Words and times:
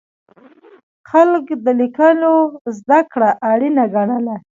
خلک 1.09 1.45
د 1.65 1.67
لیکلو 1.81 2.35
زده 2.77 2.99
کړه 3.11 3.29
اړینه 3.51 3.83
ګڼله. 3.95 4.35